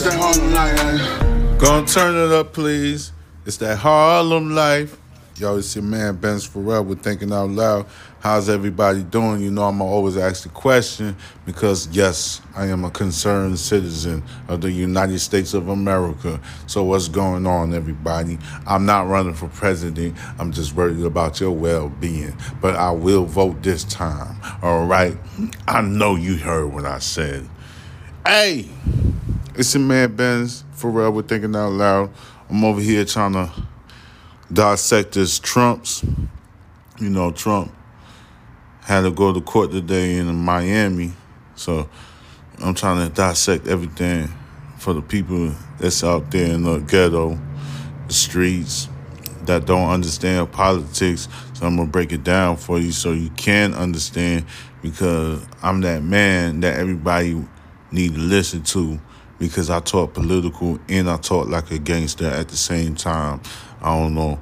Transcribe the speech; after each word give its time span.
It's 0.00 0.06
that 0.06 0.16
Harlem 0.16 0.52
life. 0.52 1.58
Gonna 1.58 1.84
turn 1.84 2.14
it 2.14 2.32
up, 2.32 2.52
please. 2.52 3.10
It's 3.44 3.56
that 3.56 3.78
Harlem 3.78 4.54
life. 4.54 4.96
Yo, 5.36 5.58
it's 5.58 5.74
your 5.74 5.82
man 5.82 6.14
Ben 6.14 6.38
Farel 6.38 6.84
with 6.84 7.02
Thinking 7.02 7.32
Out 7.32 7.50
Loud. 7.50 7.84
How's 8.20 8.48
everybody 8.48 9.02
doing? 9.02 9.40
You 9.42 9.50
know, 9.50 9.64
I'm 9.64 9.82
always 9.82 10.16
ask 10.16 10.44
the 10.44 10.50
question 10.50 11.16
because, 11.44 11.88
yes, 11.88 12.40
I 12.54 12.66
am 12.66 12.84
a 12.84 12.92
concerned 12.92 13.58
citizen 13.58 14.22
of 14.46 14.60
the 14.60 14.70
United 14.70 15.18
States 15.18 15.52
of 15.52 15.66
America. 15.66 16.40
So, 16.68 16.84
what's 16.84 17.08
going 17.08 17.44
on, 17.44 17.74
everybody? 17.74 18.38
I'm 18.68 18.86
not 18.86 19.08
running 19.08 19.34
for 19.34 19.48
president. 19.48 20.16
I'm 20.38 20.52
just 20.52 20.76
worried 20.76 21.04
about 21.04 21.40
your 21.40 21.50
well 21.50 21.88
being. 21.88 22.36
But 22.60 22.76
I 22.76 22.92
will 22.92 23.24
vote 23.24 23.64
this 23.64 23.82
time, 23.82 24.40
all 24.62 24.86
right? 24.86 25.16
I 25.66 25.80
know 25.80 26.14
you 26.14 26.36
heard 26.36 26.72
what 26.72 26.84
I 26.84 27.00
said. 27.00 27.48
Hey, 28.24 28.68
it's 29.58 29.74
your 29.74 29.82
man 29.82 30.14
Ben 30.14 30.46
Farel 30.46 31.10
with 31.10 31.28
Thinking 31.28 31.56
Out 31.56 31.72
Loud. 31.72 32.10
I'm 32.48 32.64
over 32.64 32.80
here 32.80 33.04
trying 33.04 33.32
to 33.32 33.50
dissect 34.52 35.14
this 35.14 35.40
Trump's. 35.40 36.04
You 37.00 37.10
know, 37.10 37.32
Trump 37.32 37.74
had 38.82 39.00
to 39.00 39.10
go 39.10 39.32
to 39.32 39.40
court 39.40 39.72
today 39.72 40.16
in 40.16 40.32
Miami. 40.32 41.12
So 41.56 41.88
I'm 42.60 42.74
trying 42.74 43.08
to 43.08 43.12
dissect 43.12 43.66
everything 43.66 44.28
for 44.78 44.92
the 44.92 45.02
people 45.02 45.52
that's 45.80 46.04
out 46.04 46.30
there 46.30 46.54
in 46.54 46.62
the 46.62 46.78
ghetto, 46.78 47.36
the 48.06 48.14
streets, 48.14 48.88
that 49.46 49.66
don't 49.66 49.90
understand 49.90 50.52
politics. 50.52 51.26
So 51.54 51.66
I'm 51.66 51.76
gonna 51.76 51.90
break 51.90 52.12
it 52.12 52.22
down 52.22 52.58
for 52.58 52.78
you 52.78 52.92
so 52.92 53.10
you 53.10 53.30
can 53.30 53.74
understand 53.74 54.46
because 54.82 55.44
I'm 55.64 55.80
that 55.80 56.04
man 56.04 56.60
that 56.60 56.78
everybody 56.78 57.44
need 57.90 58.14
to 58.14 58.20
listen 58.20 58.62
to 58.62 59.00
because 59.38 59.70
I 59.70 59.80
talk 59.80 60.14
political 60.14 60.78
and 60.88 61.08
I 61.08 61.16
talk 61.16 61.48
like 61.48 61.70
a 61.70 61.78
gangster 61.78 62.26
at 62.26 62.48
the 62.48 62.56
same 62.56 62.94
time. 62.94 63.40
I 63.80 63.96
don't 63.96 64.14
know 64.14 64.40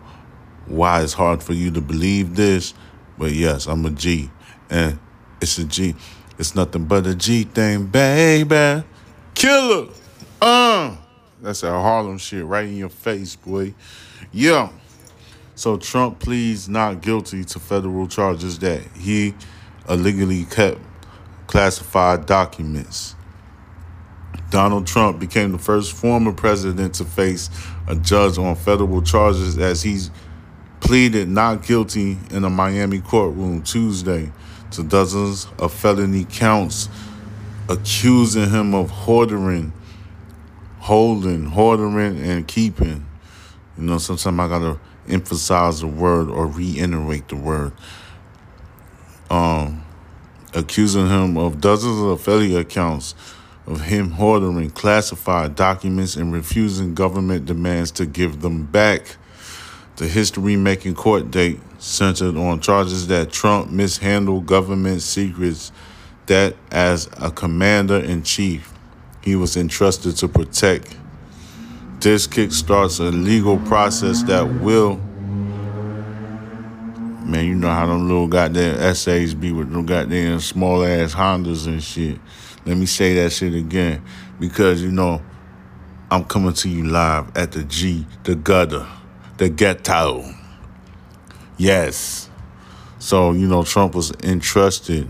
why 0.66 1.02
it's 1.02 1.12
hard 1.12 1.42
for 1.42 1.52
you 1.52 1.70
to 1.72 1.80
believe 1.80 2.36
this, 2.36 2.74
but 3.18 3.32
yes, 3.32 3.66
I'm 3.66 3.84
a 3.84 3.90
G 3.90 4.30
and 4.70 4.98
it's 5.40 5.58
a 5.58 5.64
G. 5.64 5.94
It's 6.38 6.54
nothing 6.54 6.84
but 6.84 7.06
a 7.06 7.14
G 7.14 7.44
thing, 7.44 7.86
baby. 7.86 8.84
Killer. 9.34 9.88
Uh. 10.40 10.96
That's 11.42 11.60
that 11.60 11.70
Harlem 11.70 12.18
shit 12.18 12.44
right 12.44 12.66
in 12.66 12.76
your 12.76 12.88
face, 12.88 13.36
boy. 13.36 13.74
Yeah. 14.32 14.70
So 15.54 15.76
Trump 15.76 16.18
pleads 16.18 16.68
not 16.68 17.02
guilty 17.02 17.44
to 17.44 17.58
federal 17.58 18.06
charges 18.08 18.58
that 18.60 18.82
he 18.96 19.34
illegally 19.88 20.44
kept 20.44 20.78
classified 21.46 22.26
documents. 22.26 23.15
Donald 24.50 24.86
Trump 24.86 25.18
became 25.18 25.52
the 25.52 25.58
first 25.58 25.92
former 25.92 26.32
president 26.32 26.94
to 26.94 27.04
face 27.04 27.50
a 27.88 27.96
judge 27.96 28.38
on 28.38 28.54
federal 28.54 29.02
charges 29.02 29.58
as 29.58 29.82
he 29.82 29.98
pleaded 30.80 31.28
not 31.28 31.64
guilty 31.66 32.16
in 32.30 32.44
a 32.44 32.50
Miami 32.50 33.00
courtroom 33.00 33.62
Tuesday 33.62 34.30
to 34.70 34.82
dozens 34.82 35.48
of 35.58 35.72
felony 35.72 36.24
counts 36.24 36.88
accusing 37.68 38.48
him 38.50 38.74
of 38.74 38.90
hoarding, 38.90 39.72
holding, 40.78 41.46
hoarding, 41.46 42.20
and 42.20 42.46
keeping. 42.46 43.06
You 43.76 43.84
know, 43.84 43.98
sometimes 43.98 44.38
I 44.38 44.48
gotta 44.48 44.78
emphasize 45.08 45.80
the 45.80 45.88
word 45.88 46.28
or 46.28 46.46
reiterate 46.46 47.28
the 47.28 47.36
word. 47.36 47.72
Um, 49.28 49.82
accusing 50.54 51.08
him 51.08 51.36
of 51.36 51.60
dozens 51.60 52.00
of 52.00 52.20
felony 52.20 52.54
accounts 52.56 53.14
of 53.66 53.80
him 53.82 54.10
hoarding 54.10 54.70
classified 54.70 55.54
documents 55.56 56.16
and 56.16 56.32
refusing 56.32 56.94
government 56.94 57.46
demands 57.46 57.90
to 57.92 58.06
give 58.06 58.40
them 58.40 58.64
back. 58.64 59.16
The 59.96 60.06
history 60.06 60.56
making 60.56 60.94
court 60.94 61.30
date 61.30 61.58
centered 61.78 62.36
on 62.36 62.60
charges 62.60 63.06
that 63.08 63.32
Trump 63.32 63.70
mishandled 63.70 64.46
government 64.46 65.02
secrets 65.02 65.72
that, 66.26 66.54
as 66.70 67.08
a 67.20 67.30
commander 67.30 67.96
in 67.96 68.22
chief, 68.22 68.72
he 69.22 69.36
was 69.36 69.56
entrusted 69.56 70.16
to 70.18 70.28
protect. 70.28 70.96
This 72.00 72.26
kickstarts 72.26 73.00
a 73.00 73.10
legal 73.10 73.58
process 73.58 74.22
that 74.24 74.60
will. 74.60 74.96
Man, 77.24 77.44
you 77.46 77.54
know 77.54 77.70
how 77.70 77.86
them 77.86 78.06
little 78.06 78.28
goddamn 78.28 78.76
essays 78.76 79.34
be 79.34 79.50
with 79.50 79.72
them 79.72 79.86
goddamn 79.86 80.38
small 80.40 80.84
ass 80.84 81.14
Hondas 81.14 81.66
and 81.66 81.82
shit. 81.82 82.20
Let 82.66 82.76
me 82.76 82.86
say 82.86 83.14
that 83.14 83.32
shit 83.32 83.54
again 83.54 84.02
because 84.40 84.82
you 84.82 84.90
know 84.90 85.22
I'm 86.10 86.24
coming 86.24 86.52
to 86.52 86.68
you 86.68 86.84
live 86.84 87.36
at 87.36 87.52
the 87.52 87.62
G, 87.62 88.04
the 88.24 88.34
gutter, 88.34 88.86
the 89.38 89.48
ghetto. 89.48 90.24
Yes. 91.56 92.28
So, 92.98 93.30
you 93.30 93.46
know, 93.46 93.62
Trump 93.62 93.94
was 93.94 94.10
entrusted 94.24 95.08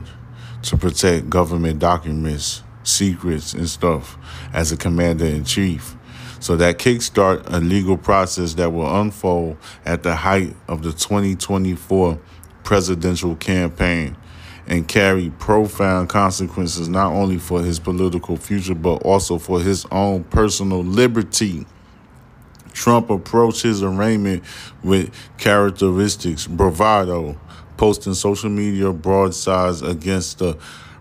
to 0.63 0.77
protect 0.77 1.31
government 1.31 1.79
documents, 1.79 2.63
secrets, 2.83 3.55
and 3.55 3.69
stuff 3.69 4.19
as 4.53 4.71
a 4.71 4.77
commander 4.77 5.25
in 5.25 5.45
chief. 5.45 5.97
So 6.41 6.57
that 6.57 6.79
kickstart 6.79 7.43
a 7.47 7.61
legal 7.61 7.97
process 7.97 8.53
that 8.55 8.71
will 8.71 9.01
unfold 9.01 9.57
at 9.87 10.03
the 10.03 10.15
height 10.15 10.55
of 10.69 10.83
the 10.83 10.93
2024 10.93 12.19
presidential 12.65 13.35
campaign 13.37 14.17
and 14.67 14.87
carry 14.89 15.31
profound 15.39 16.09
consequences 16.09 16.89
not 16.89 17.13
only 17.13 17.39
for 17.39 17.63
his 17.63 17.79
political 17.79 18.37
future 18.37 18.75
but 18.75 18.97
also 19.03 19.39
for 19.39 19.61
his 19.61 19.87
own 19.93 20.25
personal 20.25 20.83
liberty. 20.83 21.67
Trump 22.73 23.09
approached 23.09 23.63
his 23.63 23.83
arraignment 23.83 24.43
with 24.83 25.11
characteristics 25.39 26.47
bravado, 26.47 27.39
posting 27.77 28.15
social 28.15 28.51
media 28.51 28.93
broadsides 28.93 29.83
against 29.83 30.39
the 30.39 30.59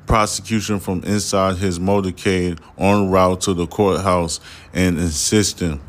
prosecution 0.07 0.79
from 0.79 1.03
inside 1.03 1.57
his 1.57 1.79
motorcade 1.79 2.59
en 2.77 3.09
route 3.09 3.41
to 3.41 3.53
the 3.53 3.67
courthouse 3.67 4.39
and 4.73 4.99
insisting 4.99 5.81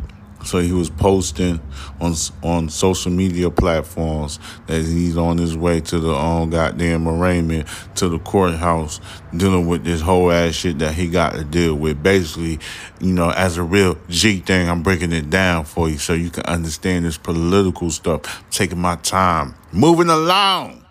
so 0.46 0.58
he 0.58 0.72
was 0.72 0.90
posting 0.90 1.60
on 2.00 2.14
on 2.42 2.68
social 2.68 3.10
media 3.10 3.50
platforms 3.50 4.38
that 4.66 4.82
he's 4.82 5.16
on 5.16 5.38
his 5.38 5.56
way 5.56 5.80
to 5.80 5.98
the 5.98 6.14
um, 6.14 6.50
goddamn 6.50 7.08
arraignment 7.08 7.66
to 7.96 8.08
the 8.08 8.18
courthouse, 8.20 9.00
dealing 9.36 9.66
with 9.66 9.84
this 9.84 10.00
whole 10.00 10.30
ass 10.30 10.54
shit 10.54 10.78
that 10.78 10.94
he 10.94 11.08
got 11.08 11.34
to 11.34 11.44
deal 11.44 11.74
with. 11.74 12.02
Basically, 12.02 12.58
you 13.00 13.12
know, 13.12 13.30
as 13.30 13.56
a 13.56 13.62
real 13.62 13.98
G 14.08 14.40
thing, 14.40 14.68
I'm 14.68 14.82
breaking 14.82 15.12
it 15.12 15.30
down 15.30 15.64
for 15.64 15.88
you 15.88 15.98
so 15.98 16.12
you 16.12 16.30
can 16.30 16.44
understand 16.44 17.04
this 17.04 17.18
political 17.18 17.90
stuff. 17.90 18.44
taking 18.50 18.78
my 18.78 18.96
time, 18.96 19.54
moving 19.72 20.08
along, 20.08 20.84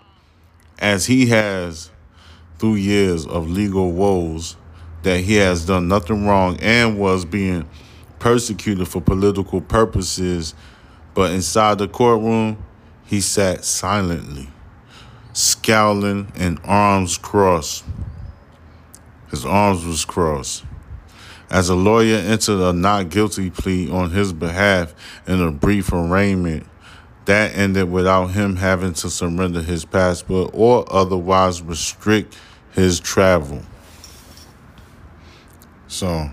as 0.80 1.06
he 1.06 1.28
has 1.28 1.92
through 2.60 2.76
years 2.76 3.26
of 3.26 3.50
legal 3.50 3.92
woes 3.92 4.56
that 5.04 5.20
he 5.20 5.36
has 5.36 5.66
done 5.66 5.88
nothing 5.88 6.26
wrong 6.26 6.58
and 6.62 6.98
was 7.00 7.26
being 7.26 7.68
persecuted 8.26 8.88
for 8.88 9.00
political 9.00 9.62
purposes, 9.62 10.56
but 11.14 11.32
inside 11.32 11.78
the 11.78 11.88
courtroom, 11.88 12.58
he 13.06 13.22
sat 13.22 13.64
silently, 13.64 14.50
scowling 15.34 16.32
and 16.36 16.60
arms 16.64 17.20
crossed. 17.20 17.86
His 19.30 19.46
arms 19.46 19.86
was 19.86 20.04
crossed. 20.06 20.66
As 21.52 21.70
a 21.70 21.76
lawyer 21.76 22.18
entered 22.18 22.68
a 22.68 22.74
not 22.74 23.10
guilty 23.10 23.52
plea 23.52 23.92
on 23.92 24.10
his 24.10 24.34
behalf 24.34 24.96
in 25.28 25.40
a 25.40 25.52
brief 25.52 25.94
arraignment, 25.94 26.66
that 27.26 27.56
ended 27.56 27.92
without 27.92 28.32
him 28.32 28.56
having 28.56 28.94
to 28.94 29.10
surrender 29.12 29.62
his 29.62 29.86
passport 29.86 30.50
or 30.52 30.92
otherwise 30.92 31.62
restrict 31.62 32.36
his 32.72 33.00
travel. 33.00 33.62
So, 35.88 36.32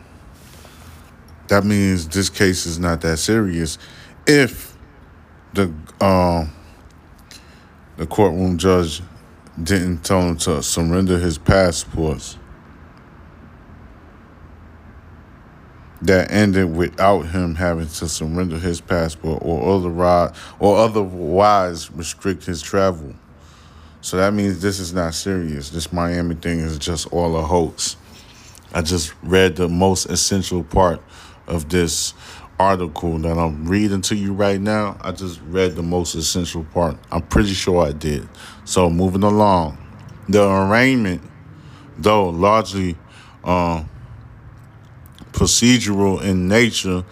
that 1.52 1.66
means 1.66 2.08
this 2.08 2.30
case 2.30 2.64
is 2.64 2.78
not 2.78 3.02
that 3.02 3.18
serious 3.18 3.76
if 4.26 4.74
the 5.52 5.70
um, 6.00 6.50
the 7.98 8.06
courtroom 8.06 8.56
judge 8.56 9.02
didn't 9.62 10.02
tell 10.02 10.22
him 10.22 10.38
to 10.38 10.62
surrender 10.62 11.18
his 11.18 11.36
passports. 11.36 12.38
That 16.00 16.32
ended 16.32 16.74
without 16.74 17.26
him 17.26 17.56
having 17.56 17.86
to 17.86 18.08
surrender 18.08 18.58
his 18.58 18.80
passport 18.80 19.42
or 19.42 19.76
otherwise 19.76 20.34
or 20.58 20.78
otherwise 20.78 21.90
restrict 21.90 22.46
his 22.46 22.62
travel. 22.62 23.14
So 24.00 24.16
that 24.16 24.32
means 24.32 24.62
this 24.62 24.80
is 24.80 24.94
not 24.94 25.12
serious. 25.12 25.68
This 25.68 25.92
Miami 25.92 26.34
thing 26.34 26.60
is 26.60 26.78
just 26.78 27.12
all 27.12 27.36
a 27.36 27.42
hoax. 27.42 27.98
I 28.72 28.80
just 28.80 29.12
read 29.22 29.56
the 29.56 29.68
most 29.68 30.06
essential 30.06 30.64
part 30.64 31.02
of 31.52 31.68
this 31.68 32.14
article 32.58 33.18
that 33.18 33.36
I'm 33.36 33.66
reading 33.66 34.00
to 34.02 34.16
you 34.16 34.32
right 34.32 34.60
now, 34.60 34.96
I 35.00 35.12
just 35.12 35.40
read 35.48 35.76
the 35.76 35.82
most 35.82 36.14
essential 36.14 36.64
part. 36.64 36.96
I'm 37.10 37.22
pretty 37.22 37.52
sure 37.52 37.86
I 37.86 37.92
did. 37.92 38.28
So 38.64 38.88
moving 38.88 39.22
along, 39.22 39.78
the 40.28 40.42
arraignment, 40.42 41.22
though 41.98 42.28
largely 42.28 42.96
um, 43.44 43.88
procedural 45.32 46.22
in 46.22 46.48
nature, 46.48 47.04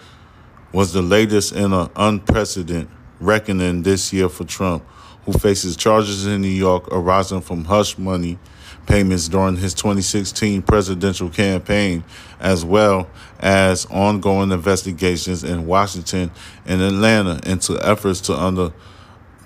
was 0.71 0.93
the 0.93 1.01
latest 1.01 1.51
in 1.53 1.73
an 1.73 1.89
unprecedented 1.95 2.89
reckoning 3.19 3.83
this 3.83 4.11
year 4.13 4.29
for 4.29 4.45
Trump, 4.45 4.83
who 5.25 5.33
faces 5.33 5.75
charges 5.75 6.25
in 6.25 6.41
New 6.41 6.47
York 6.47 6.87
arising 6.91 7.41
from 7.41 7.65
hush 7.65 7.97
money 7.97 8.39
payments 8.85 9.27
during 9.27 9.57
his 9.57 9.73
2016 9.73 10.61
presidential 10.63 11.29
campaign, 11.29 12.03
as 12.39 12.65
well 12.65 13.09
as 13.39 13.85
ongoing 13.87 14.51
investigations 14.51 15.43
in 15.43 15.65
Washington 15.65 16.31
and 16.65 16.81
Atlanta 16.81 17.39
into 17.49 17.79
efforts 17.85 18.21
to 18.21 18.33
under 18.33 18.71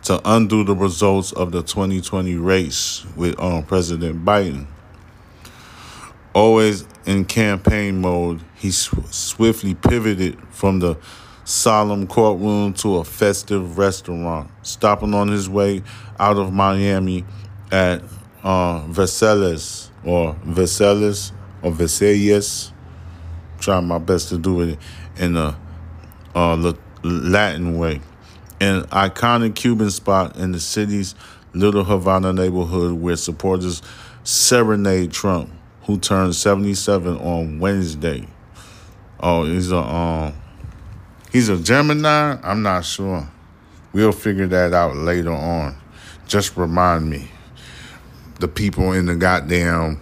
to 0.04 0.22
undo 0.24 0.64
the 0.64 0.76
results 0.76 1.32
of 1.32 1.52
the 1.52 1.64
2020 1.64 2.36
race 2.36 3.04
with 3.16 3.40
um, 3.40 3.64
President 3.64 4.24
Biden. 4.24 4.68
Always 6.34 6.86
in 7.08 7.26
campaign 7.26 8.02
mode, 8.02 8.42
he 8.56 8.70
sw- 8.70 8.94
swiftly 9.10 9.74
pivoted 9.74 10.40
from 10.52 10.80
the 10.80 10.98
solemn 11.44 12.06
courtroom 12.06 12.74
to 12.74 12.98
a 12.98 13.04
festive 13.04 13.78
restaurant, 13.80 14.50
stopping 14.62 15.14
on 15.14 15.28
his 15.28 15.50
way 15.50 15.82
out 16.20 16.38
of 16.38 16.54
Miami 16.54 17.26
at 17.72 18.04
uh, 18.46 18.86
Versailles 18.88 19.90
or 20.06 20.38
Versailles 20.44 21.32
or 21.62 21.72
Versailles. 21.72 22.72
Trying 23.60 23.88
my 23.88 23.98
best 23.98 24.30
to 24.30 24.38
do 24.38 24.62
it 24.62 24.80
in 25.18 25.36
a 25.36 25.58
uh, 26.36 26.74
Latin 27.04 27.78
way. 27.78 28.00
An 28.62 28.84
iconic 28.84 29.56
Cuban 29.56 29.90
spot 29.90 30.38
in 30.38 30.52
the 30.52 30.60
city's 30.60 31.16
Little 31.54 31.84
Havana 31.84 32.34
neighborhood 32.34 32.94
where 32.94 33.16
supporters 33.16 33.82
serenade 34.24 35.12
Trump, 35.12 35.50
who 35.84 35.98
turned 35.98 36.36
77 36.36 37.18
on 37.18 37.60
Wednesday. 37.60 38.28
Oh, 39.20 39.46
he's 39.46 39.72
a 39.72 39.78
um, 39.78 40.34
he's 41.32 41.50
a 41.50 41.58
Gemini. 41.58 42.38
I'm 42.44 42.62
not 42.62 42.84
sure. 42.86 43.28
We'll 43.94 44.12
figure 44.12 44.48
that 44.48 44.74
out 44.74 44.98
later 44.98 45.32
on. 45.32 45.78
Just 46.28 46.58
remind 46.58 47.10
me 47.10 47.30
the 48.40 48.48
people 48.48 48.92
in 48.92 49.06
the 49.06 49.16
goddamn 49.16 50.00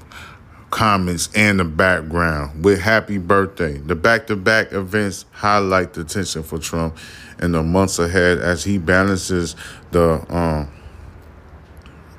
comments 0.69 1.30
and 1.35 1.59
the 1.59 1.63
background 1.63 2.65
with 2.65 2.81
happy 2.81 3.19
birthday. 3.19 3.77
The 3.77 3.95
back 3.95 4.27
to 4.27 4.35
back 4.35 4.74
events 4.74 5.25
highlight 5.31 5.94
the 5.94 6.03
tension 6.03 6.41
for 6.41 6.57
Trump 6.57 6.97
in 7.39 7.51
the 7.51 7.62
months 7.62 8.00
ahead 8.00 8.39
as 8.39 8.63
he 8.63 8.80
balances 8.80 9.56
the 9.91 10.25
um, 10.35 10.71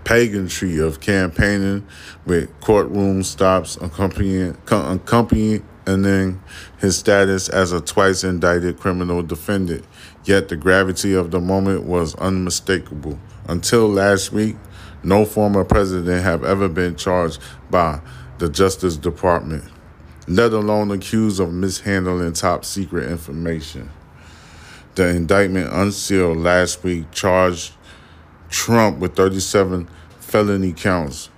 of 0.07 1.01
campaigning 1.01 1.87
with 2.27 2.61
courtroom 2.61 3.23
stops 3.23 3.77
accompanying, 3.77 4.57
accompanying 4.69 5.65
and 5.87 6.05
then 6.05 6.41
his 6.79 6.97
status 6.97 7.49
as 7.49 7.73
a 7.73 7.81
twice 7.81 8.23
indicted 8.23 8.79
criminal 8.79 9.23
defendant. 9.23 9.85
Yet 10.25 10.49
the 10.49 10.57
gravity 10.57 11.15
of 11.15 11.31
the 11.31 11.41
moment 11.41 11.85
was 11.85 12.15
unmistakable. 12.17 13.19
Until 13.49 13.89
last 13.89 14.33
week, 14.33 14.57
no 15.05 15.25
former 15.25 15.65
president 15.65 16.23
have 16.23 16.45
ever 16.45 16.69
been 16.69 16.97
charged 16.97 17.41
by 17.71 18.01
the 18.39 18.49
Justice 18.49 18.97
Department, 18.97 19.65
let 20.27 20.53
alone 20.53 20.91
accused 20.91 21.41
of 21.41 21.53
mishandling 21.53 22.33
top 22.33 22.65
secret 22.65 23.11
information. 23.11 23.91
The 24.95 25.09
indictment 25.09 25.73
unsealed 25.73 26.39
last 26.39 26.83
week 26.85 27.11
charged 27.11 27.73
Trump 28.49 28.99
with 28.99 29.17
37 29.17 29.89
felony 30.21 30.73
counts, 30.73 31.31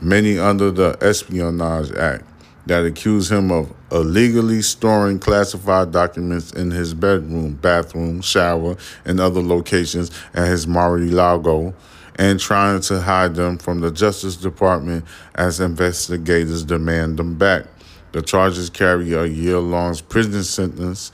many 0.00 0.38
under 0.38 0.70
the 0.70 0.96
Espionage 1.00 1.92
Act, 1.92 2.24
that 2.66 2.84
accuse 2.84 3.30
him 3.30 3.50
of 3.50 3.72
illegally 3.90 4.62
storing 4.62 5.18
classified 5.18 5.92
documents 5.92 6.52
in 6.52 6.70
his 6.70 6.94
bedroom, 6.94 7.54
bathroom, 7.54 8.20
shower, 8.20 8.76
and 9.04 9.20
other 9.20 9.42
locations 9.42 10.10
at 10.32 10.48
his 10.48 10.66
Mar-a-Lago 10.66 11.74
and 12.16 12.38
trying 12.38 12.80
to 12.82 13.00
hide 13.00 13.34
them 13.34 13.58
from 13.58 13.80
the 13.80 13.90
Justice 13.90 14.36
Department 14.36 15.04
as 15.34 15.60
investigators 15.60 16.64
demand 16.64 17.18
them 17.18 17.36
back. 17.36 17.66
The 18.12 18.22
charges 18.22 18.68
carry 18.68 19.12
a 19.12 19.24
year 19.24 19.58
long 19.58 19.96
prison 20.08 20.44
sentence. 20.44 21.12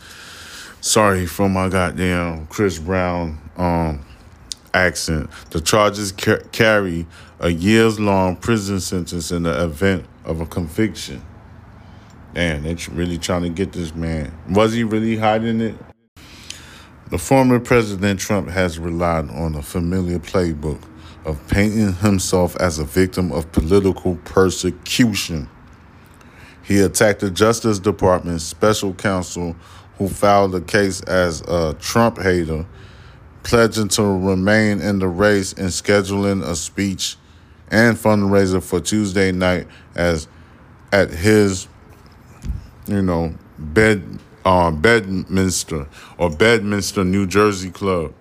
Sorry 0.80 1.26
for 1.26 1.48
my 1.48 1.68
goddamn 1.68 2.46
Chris 2.46 2.78
Brown 2.78 3.38
um, 3.56 4.04
accent. 4.74 5.30
The 5.50 5.60
charges 5.60 6.12
ca- 6.12 6.42
carry 6.52 7.06
a 7.40 7.50
years 7.50 8.00
long 8.00 8.36
prison 8.36 8.80
sentence 8.80 9.30
in 9.30 9.44
the 9.44 9.64
event 9.64 10.04
of 10.24 10.40
a 10.40 10.46
conviction. 10.46 11.22
Damn, 12.34 12.62
they're 12.64 12.76
really 12.92 13.18
trying 13.18 13.42
to 13.42 13.48
get 13.48 13.72
this 13.72 13.94
man. 13.94 14.32
Was 14.50 14.72
he 14.72 14.84
really 14.84 15.16
hiding 15.16 15.60
it? 15.60 15.74
The 17.10 17.16
former 17.16 17.58
President 17.58 18.20
Trump 18.20 18.50
has 18.50 18.78
relied 18.78 19.30
on 19.30 19.54
a 19.54 19.62
familiar 19.62 20.18
playbook 20.18 20.82
of 21.24 21.40
painting 21.48 21.94
himself 21.94 22.54
as 22.56 22.78
a 22.78 22.84
victim 22.84 23.32
of 23.32 23.50
political 23.50 24.16
persecution. 24.26 25.48
He 26.62 26.80
attacked 26.80 27.20
the 27.20 27.30
Justice 27.30 27.78
Department's 27.78 28.44
special 28.44 28.92
counsel 28.92 29.56
who 29.96 30.08
filed 30.08 30.52
the 30.52 30.60
case 30.60 31.00
as 31.04 31.40
a 31.48 31.72
Trump 31.80 32.18
hater, 32.20 32.66
pledging 33.42 33.88
to 33.88 34.02
remain 34.02 34.82
in 34.82 34.98
the 34.98 35.08
race 35.08 35.54
and 35.54 35.68
scheduling 35.68 36.44
a 36.44 36.54
speech 36.54 37.16
and 37.70 37.96
fundraiser 37.96 38.62
for 38.62 38.80
Tuesday 38.80 39.32
night 39.32 39.66
as 39.94 40.28
at 40.92 41.08
his, 41.08 41.68
you 42.86 43.00
know, 43.00 43.34
bed 43.58 44.20
uh, 44.44 44.70
Bedminster 44.70 45.88
or 46.16 46.30
Bedminster, 46.30 47.04
New 47.04 47.26
Jersey 47.26 47.70
club. 47.70 48.14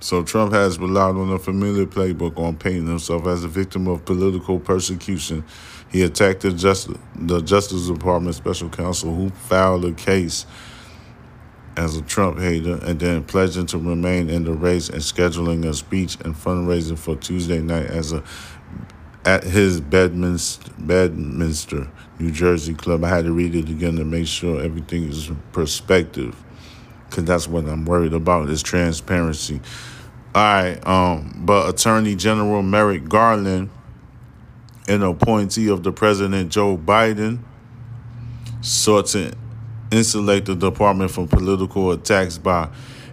So 0.00 0.22
Trump 0.22 0.52
has 0.54 0.78
relied 0.78 1.16
on 1.16 1.30
a 1.30 1.38
familiar 1.38 1.84
playbook 1.84 2.38
on 2.38 2.56
painting 2.56 2.86
himself 2.86 3.26
as 3.26 3.44
a 3.44 3.48
victim 3.48 3.86
of 3.86 4.04
political 4.06 4.58
persecution. 4.58 5.44
He 5.90 6.02
attacked 6.02 6.40
the, 6.40 6.52
Just, 6.52 6.88
the 7.14 7.42
Justice 7.42 7.86
Department 7.86 8.34
special 8.34 8.70
counsel 8.70 9.14
who 9.14 9.28
filed 9.28 9.84
a 9.84 9.92
case 9.92 10.46
as 11.76 11.96
a 11.96 12.02
Trump 12.02 12.38
hater 12.38 12.78
and 12.82 12.98
then 12.98 13.24
pledging 13.24 13.66
to 13.66 13.78
remain 13.78 14.30
in 14.30 14.44
the 14.44 14.52
race 14.52 14.88
and 14.88 15.00
scheduling 15.02 15.66
a 15.66 15.74
speech 15.74 16.16
and 16.24 16.34
fundraising 16.34 16.98
for 16.98 17.16
Tuesday 17.16 17.60
night 17.60 17.86
as 17.86 18.12
a 18.12 18.22
at 19.24 19.44
his 19.44 19.80
Bedminster, 19.82 20.72
Bedminster, 20.78 21.90
New 22.20 22.30
Jersey 22.30 22.74
club. 22.74 23.02
I 23.02 23.08
had 23.08 23.24
to 23.24 23.32
read 23.32 23.54
it 23.54 23.68
again 23.68 23.96
to 23.96 24.04
make 24.04 24.26
sure 24.26 24.62
everything 24.62 25.08
is 25.08 25.30
perspective, 25.52 26.36
because 27.08 27.24
that's 27.24 27.48
what 27.48 27.66
I'm 27.66 27.84
worried 27.84 28.12
about 28.12 28.50
is 28.50 28.62
transparency. 28.62 29.60
All 30.34 30.42
right, 30.42 30.86
um, 30.86 31.42
but 31.44 31.68
Attorney 31.68 32.14
General 32.14 32.62
Merrick 32.62 33.08
Garland, 33.08 33.70
an 34.86 35.02
appointee 35.02 35.68
of 35.68 35.82
the 35.82 35.92
President 35.92 36.52
Joe 36.52 36.76
Biden, 36.76 37.40
sought 38.60 39.06
to 39.06 39.32
insulate 39.90 40.44
the 40.44 40.54
department 40.54 41.10
from 41.10 41.26
political 41.26 41.90
attacks 41.90 42.38
by 42.38 42.68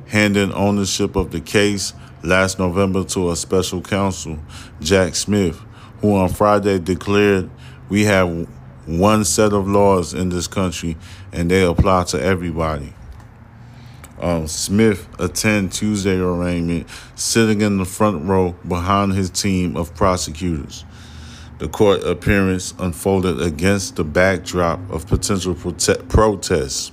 handing 0.07 0.51
ownership 0.53 1.15
of 1.15 1.31
the 1.31 1.41
case 1.41 1.93
last 2.23 2.59
November 2.59 3.03
to 3.03 3.31
a 3.31 3.35
special 3.35 3.81
counsel, 3.81 4.37
Jack 4.79 5.15
Smith, 5.15 5.59
who 6.01 6.15
on 6.15 6.29
Friday 6.29 6.77
declared 6.77 7.49
we 7.89 8.03
have 8.03 8.47
one 8.87 9.25
set 9.25 9.53
of 9.53 9.67
laws 9.67 10.13
in 10.13 10.29
this 10.29 10.47
country 10.47 10.97
and 11.31 11.51
they 11.51 11.63
apply 11.63 12.05
to 12.05 12.21
everybody. 12.21 12.93
Um, 14.19 14.47
Smith 14.47 15.07
attend 15.19 15.71
Tuesday 15.71 16.17
arraignment, 16.17 16.87
sitting 17.15 17.61
in 17.61 17.77
the 17.77 17.85
front 17.85 18.25
row 18.25 18.55
behind 18.67 19.13
his 19.13 19.29
team 19.29 19.77
of 19.77 19.93
prosecutors. 19.93 20.85
The 21.59 21.67
court 21.67 22.03
appearance 22.03 22.73
unfolded 22.79 23.41
against 23.41 23.95
the 23.95 24.03
backdrop 24.03 24.79
of 24.89 25.07
potential 25.07 25.53
prote- 25.53 26.07
protests. 26.07 26.91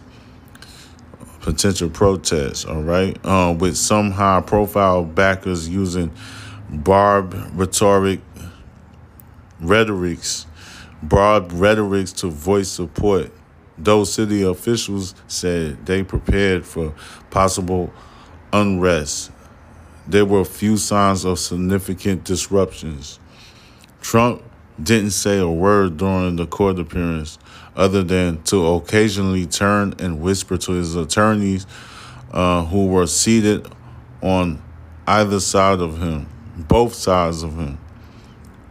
Potential 1.40 1.90
protests, 1.90 2.64
all 2.64 2.82
right, 2.82 3.18
uh, 3.24 3.54
with 3.58 3.76
some 3.76 4.10
high-profile 4.10 5.04
backers 5.04 5.68
using 5.68 6.10
barbed 6.70 7.34
rhetoric 7.54 8.20
rhetorics, 9.60 10.46
broad 11.08 11.52
rhetorics 11.52 12.12
to 12.12 12.28
voice 12.28 12.68
support. 12.68 13.30
Those 13.76 14.12
city 14.12 14.42
officials 14.42 15.14
said 15.26 15.84
they 15.87 16.02
prepared 16.02 16.64
for 16.64 16.94
possible 17.30 17.92
unrest. 18.52 19.32
There 20.06 20.25
were 20.25 20.44
few 20.44 20.76
signs 20.76 21.25
of 21.25 21.38
significant 21.38 22.25
disruptions. 22.25 23.18
Trump 24.00 24.42
didn't 24.82 25.11
say 25.11 25.38
a 25.38 25.49
word 25.49 25.96
during 25.96 26.37
the 26.37 26.46
court 26.46 26.78
appearance 26.78 27.38
other 27.76 28.02
than 28.02 28.42
to 28.44 28.66
occasionally 28.66 29.46
turn 29.46 29.94
and 29.99 30.20
whisper 30.20 30.56
to 30.56 30.73
his 30.73 30.94
attorneys 30.94 31.66
uh, 32.32 32.64
who 32.64 32.87
were 32.87 33.06
seated 33.06 33.66
on 34.23 34.62
either 35.06 35.40
side 35.40 35.80
of 35.80 35.99
him, 35.99 36.26
both 36.56 36.94
sides 36.94 37.42
of 37.42 37.56
him. 37.58 37.78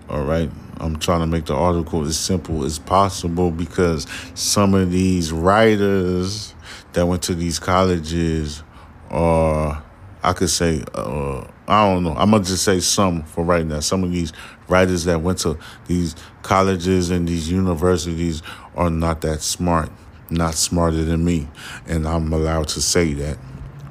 All 0.10 0.24
right. 0.24 0.52
I'm 0.84 0.98
trying 0.98 1.22
to 1.22 1.28
make 1.28 1.46
the 1.46 1.56
article 1.56 2.06
as 2.06 2.18
simple 2.18 2.66
as 2.66 2.78
possible 2.78 3.52
because 3.52 4.06
some 4.34 4.74
of 4.74 4.92
these 4.92 5.32
writers 5.32 6.54
that 6.92 7.06
went 7.06 7.24
to 7.24 7.36
these 7.36 7.58
colleges 7.58 8.64
are, 9.10 9.82
I 10.22 10.34
could 10.34 10.50
say, 10.50 10.84
uh, 10.94 11.48
I 11.70 11.90
don't 11.90 12.04
know. 12.04 12.14
I'm 12.16 12.32
gonna 12.32 12.44
just 12.44 12.66
say 12.66 12.82
some 12.82 13.24
for 13.24 13.46
right 13.46 13.66
now. 13.66 13.80
Some 13.80 14.04
of 14.04 14.12
these 14.12 14.34
writers 14.68 15.06
that 15.06 15.22
went 15.22 15.40
to 15.40 15.58
these 15.88 16.16
colleges 16.42 17.10
and 17.10 17.28
these 17.28 17.50
universities 17.50 18.44
are 18.76 18.90
not 18.90 19.22
that 19.22 19.42
smart, 19.42 19.90
not 20.30 20.56
smarter 20.56 21.06
than 21.06 21.24
me, 21.24 21.48
and 21.88 22.06
I'm 22.06 22.34
allowed 22.34 22.68
to 22.70 22.82
say 22.82 23.14
that. 23.14 23.38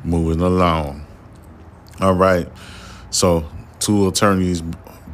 Moving 0.05 0.41
along. 0.41 1.07
All 2.01 2.15
right. 2.15 2.49
So 3.11 3.49
two 3.79 4.09
attorneys 4.09 4.63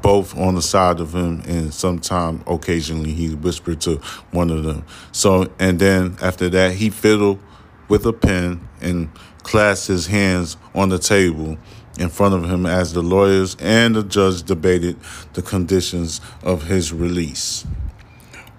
both 0.02 0.36
on 0.36 0.54
the 0.54 0.62
side 0.62 1.00
of 1.00 1.14
him 1.14 1.42
and 1.46 1.72
sometime 1.72 2.42
occasionally 2.46 3.12
he 3.12 3.34
whispered 3.34 3.80
to 3.82 3.96
one 4.30 4.50
of 4.50 4.64
them. 4.64 4.84
So 5.12 5.50
and 5.58 5.78
then 5.78 6.16
after 6.20 6.48
that 6.50 6.72
he 6.72 6.90
fiddled 6.90 7.40
with 7.88 8.06
a 8.06 8.12
pen 8.12 8.68
and 8.80 9.10
clasped 9.42 9.88
his 9.88 10.06
hands 10.06 10.56
on 10.74 10.88
the 10.88 10.98
table 10.98 11.58
in 11.98 12.08
front 12.08 12.34
of 12.34 12.48
him 12.48 12.66
as 12.66 12.92
the 12.92 13.02
lawyers 13.02 13.56
and 13.60 13.96
the 13.96 14.02
judge 14.02 14.42
debated 14.42 14.96
the 15.32 15.42
conditions 15.42 16.20
of 16.42 16.64
his 16.64 16.92
release. 16.92 17.66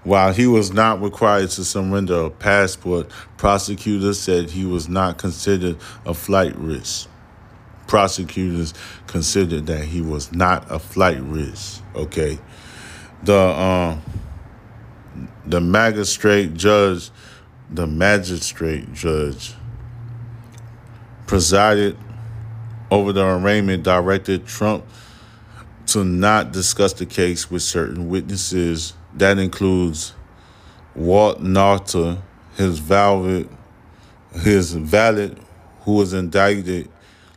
While 0.02 0.32
he 0.32 0.46
was 0.46 0.72
not 0.72 1.02
required 1.02 1.50
to 1.50 1.64
surrender 1.64 2.24
a 2.24 2.30
passport 2.30 3.10
prosecutors 3.36 4.18
said 4.18 4.50
he 4.50 4.64
was 4.64 4.88
not 4.88 5.18
considered 5.18 5.76
a 6.06 6.14
flight 6.14 6.56
risk 6.56 7.08
prosecutors 7.90 8.72
considered 9.08 9.66
that 9.66 9.84
he 9.84 10.00
was 10.00 10.32
not 10.32 10.64
a 10.70 10.78
flight 10.78 11.20
risk. 11.22 11.82
Okay, 11.96 12.38
the 13.24 13.36
um, 13.36 14.00
the 15.44 15.60
magistrate 15.60 16.54
judge, 16.54 17.10
the 17.68 17.88
magistrate 17.88 18.92
judge 18.92 19.54
presided 21.26 21.96
over 22.92 23.12
the 23.12 23.26
arraignment, 23.26 23.82
directed 23.82 24.46
Trump 24.46 24.84
to 25.86 26.04
not 26.04 26.52
discuss 26.52 26.92
the 26.92 27.06
case 27.06 27.50
with 27.50 27.62
certain 27.62 28.08
witnesses. 28.08 28.94
That 29.14 29.38
includes 29.38 30.14
Walt 30.94 31.42
Nauta, 31.42 32.22
his 32.54 32.78
valid, 32.78 33.48
his 34.32 34.74
valid, 34.74 35.40
who 35.80 35.94
was 35.94 36.12
indicted 36.12 36.88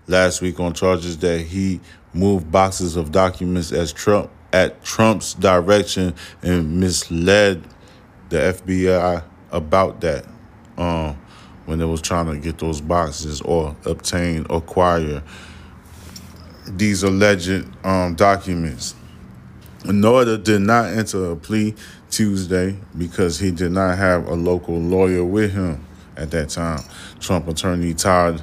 last 0.07 0.41
week 0.41 0.59
on 0.59 0.73
charges 0.73 1.17
that 1.19 1.41
he 1.41 1.79
moved 2.13 2.51
boxes 2.51 2.95
of 2.95 3.11
documents 3.11 3.71
as 3.71 3.91
Trump 3.91 4.29
at 4.51 4.83
Trump's 4.83 5.33
direction 5.33 6.13
and 6.43 6.79
misled 6.79 7.63
the 8.29 8.37
FBI 8.37 9.23
about 9.51 10.01
that 10.01 10.25
um, 10.77 11.15
when 11.65 11.79
they 11.79 11.85
was 11.85 12.01
trying 12.01 12.27
to 12.27 12.37
get 12.37 12.59
those 12.59 12.81
boxes 12.81 13.41
or 13.41 13.75
obtain, 13.85 14.45
acquire 14.49 15.23
these 16.67 17.03
alleged 17.03 17.65
um, 17.85 18.15
documents. 18.15 18.95
Nauta 19.83 20.41
did 20.41 20.61
not 20.61 20.85
enter 20.85 21.31
a 21.31 21.35
plea 21.35 21.75
Tuesday 22.09 22.77
because 22.97 23.39
he 23.39 23.51
did 23.51 23.71
not 23.71 23.97
have 23.97 24.27
a 24.27 24.35
local 24.35 24.79
lawyer 24.79 25.25
with 25.25 25.51
him 25.51 25.83
at 26.15 26.31
that 26.31 26.49
time. 26.49 26.79
Trump 27.19 27.47
attorney 27.47 27.93
Todd 27.93 28.41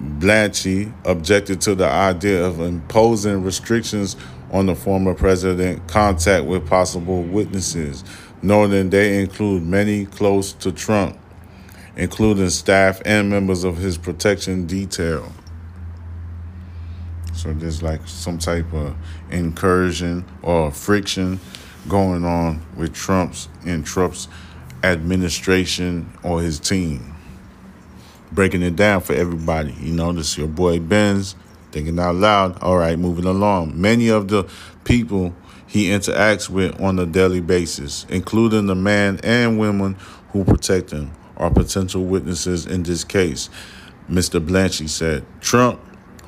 Blanche 0.00 0.88
objected 1.04 1.60
to 1.62 1.74
the 1.74 1.86
idea 1.86 2.44
of 2.46 2.60
imposing 2.60 3.42
restrictions 3.42 4.16
on 4.52 4.66
the 4.66 4.74
former 4.74 5.12
president 5.12 5.86
contact 5.88 6.44
with 6.44 6.68
possible 6.68 7.22
witnesses, 7.22 8.04
noting 8.40 8.90
they 8.90 9.20
include 9.20 9.64
many 9.64 10.06
close 10.06 10.52
to 10.52 10.70
Trump, 10.70 11.18
including 11.96 12.48
staff 12.48 13.02
and 13.04 13.28
members 13.28 13.64
of 13.64 13.76
his 13.76 13.98
protection 13.98 14.66
detail. 14.66 15.32
So 17.34 17.52
there's 17.52 17.82
like 17.82 18.06
some 18.06 18.38
type 18.38 18.72
of 18.72 18.96
incursion 19.30 20.24
or 20.42 20.70
friction 20.70 21.40
going 21.88 22.24
on 22.24 22.64
with 22.76 22.94
Trump's 22.94 23.48
and 23.66 23.84
Trump's 23.84 24.28
administration 24.84 26.12
or 26.22 26.40
his 26.40 26.60
team 26.60 27.16
breaking 28.32 28.62
it 28.62 28.76
down 28.76 29.00
for 29.00 29.14
everybody. 29.14 29.72
You 29.80 29.92
know, 29.92 30.12
this 30.12 30.36
your 30.36 30.48
boy 30.48 30.80
Benz 30.80 31.34
thinking 31.72 31.98
out 31.98 32.16
loud. 32.16 32.62
All 32.62 32.78
right, 32.78 32.98
moving 32.98 33.24
along. 33.24 33.80
Many 33.80 34.08
of 34.08 34.28
the 34.28 34.48
people 34.84 35.34
he 35.66 35.90
interacts 35.90 36.48
with 36.48 36.80
on 36.80 36.98
a 36.98 37.06
daily 37.06 37.40
basis, 37.40 38.06
including 38.08 38.66
the 38.66 38.74
men 38.74 39.20
and 39.22 39.58
women 39.58 39.96
who 40.32 40.44
protect 40.44 40.90
him, 40.90 41.12
are 41.36 41.50
potential 41.50 42.04
witnesses 42.04 42.66
in 42.66 42.82
this 42.82 43.04
case. 43.04 43.48
Mr. 44.10 44.44
Blanche 44.44 44.88
said, 44.88 45.24
Trump, 45.40 45.80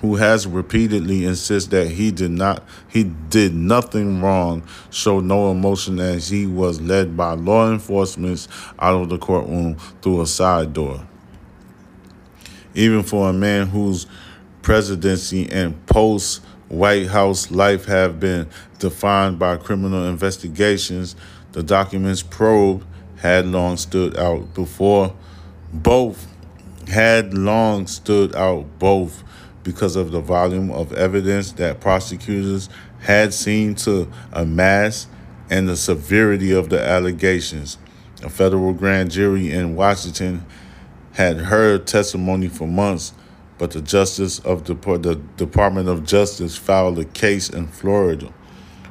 who 0.03 0.17
has 0.17 0.47
repeatedly 0.47 1.25
insisted 1.25 1.71
that 1.71 1.89
he 1.89 2.11
did 2.11 2.31
not 2.31 2.63
he 2.89 3.05
did 3.05 3.55
nothing 3.55 4.23
wrong, 4.23 4.63
showed 4.91 5.25
no 5.25 5.51
emotion 5.51 5.99
as 5.99 6.29
he 6.29 6.47
was 6.47 6.81
led 6.81 7.17
by 7.17 7.33
law 7.33 7.71
enforcement 7.71 8.47
out 8.79 9.03
of 9.03 9.09
the 9.09 9.19
courtroom 9.19 9.77
through 10.01 10.23
a 10.23 10.27
side 10.27 10.73
door 10.73 11.07
even 12.75 13.03
for 13.03 13.29
a 13.31 13.33
man 13.33 13.69
whose 13.69 14.07
presidency 14.63 15.51
and 15.51 15.87
post 15.87 16.43
White 16.69 17.09
House 17.09 17.51
life 17.51 17.87
have 17.87 18.21
been 18.21 18.49
defined 18.79 19.39
by 19.39 19.57
criminal 19.57 20.07
investigations, 20.07 21.17
the 21.53 21.63
documents 21.63 22.23
probe 22.23 22.85
had 23.17 23.47
long 23.47 23.77
stood 23.77 24.17
out 24.17 24.55
before 24.55 25.15
both 25.73 26.27
had 26.89 27.35
long 27.35 27.87
stood 27.87 28.35
out 28.35 28.67
both 28.79 29.23
because 29.63 29.97
of 29.97 30.11
the 30.11 30.21
volume 30.21 30.71
of 30.71 30.93
evidence 30.93 31.53
that 31.53 31.81
prosecutors 31.81 32.69
had 33.01 33.33
seen 33.33 33.75
to 33.75 34.11
amass 34.33 35.07
and 35.49 35.69
the 35.69 35.77
severity 35.77 36.53
of 36.53 36.69
the 36.71 36.83
allegations. 36.83 37.79
A 38.23 38.29
federal 38.29 38.73
grand 38.73 39.11
jury 39.11 39.51
in 39.51 39.77
Washington 39.77 40.45
had 41.13 41.39
heard 41.39 41.87
testimony 41.87 42.49
for 42.49 42.67
months, 42.67 43.13
but 43.59 43.73
the 43.73 43.83
Justice 43.83 44.39
of 44.41 44.65
the, 44.65 44.75
the 44.75 45.17
Department 45.37 45.89
of 45.89 46.05
Justice 46.05 46.57
filed 46.57 46.99
a 46.99 47.05
case 47.05 47.51
in 47.51 47.67
Florida, 47.67 48.33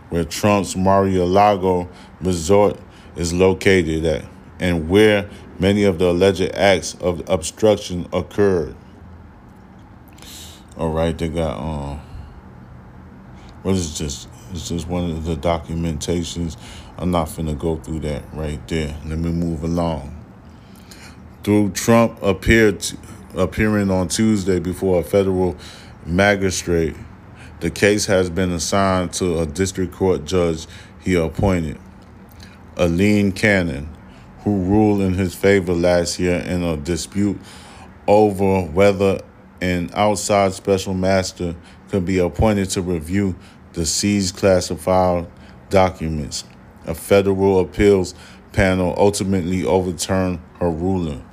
where 0.09 0.23
Trump's 0.23 0.75
Mar-a-Lago 0.75 1.89
resort 2.21 2.79
is 3.15 3.33
located 3.33 4.05
at, 4.05 4.25
and 4.59 4.89
where 4.89 5.29
many 5.59 5.83
of 5.83 5.99
the 5.99 6.09
alleged 6.09 6.51
acts 6.53 6.95
of 6.95 7.27
obstruction 7.29 8.07
occurred. 8.11 8.75
All 10.77 10.91
right, 10.91 11.17
they 11.17 11.29
got 11.29 11.57
um. 11.57 12.01
What 13.63 13.75
is 13.75 13.97
this? 13.97 14.27
It's 14.51 14.69
just 14.69 14.87
one 14.87 15.09
of 15.09 15.25
the 15.25 15.35
documentations. 15.35 16.57
I'm 16.97 17.11
not 17.11 17.27
finna 17.27 17.57
go 17.57 17.75
through 17.75 17.99
that 18.01 18.23
right 18.33 18.65
there. 18.67 18.97
Let 19.05 19.19
me 19.19 19.31
move 19.31 19.63
along 19.63 20.18
through 21.49 21.71
Trump 21.71 22.21
appeared 22.21 22.85
appearing 23.33 23.89
on 23.89 24.07
Tuesday 24.07 24.59
before 24.59 24.99
a 24.99 25.03
federal 25.03 25.57
magistrate. 26.05 26.95
The 27.59 27.71
case 27.71 28.05
has 28.05 28.29
been 28.29 28.51
assigned 28.51 29.13
to 29.13 29.39
a 29.39 29.47
district 29.47 29.91
court 29.91 30.25
judge 30.25 30.67
he 30.99 31.15
appointed, 31.15 31.79
Aileen 32.77 33.31
Cannon, 33.31 33.89
who 34.43 34.61
ruled 34.61 35.01
in 35.01 35.15
his 35.15 35.33
favor 35.33 35.73
last 35.73 36.19
year 36.19 36.35
in 36.35 36.61
a 36.61 36.77
dispute 36.77 37.39
over 38.05 38.61
whether 38.67 39.19
an 39.59 39.89
outside 39.95 40.53
special 40.53 40.93
master 40.93 41.55
could 41.89 42.05
be 42.05 42.19
appointed 42.19 42.69
to 42.69 42.83
review 42.83 43.35
the 43.73 43.87
seized 43.87 44.35
classified 44.35 45.25
documents. 45.71 46.43
A 46.85 46.93
federal 46.93 47.59
appeals 47.59 48.13
panel 48.51 48.93
ultimately 48.99 49.65
overturned 49.65 50.41
her 50.59 50.69
ruling 50.69 51.25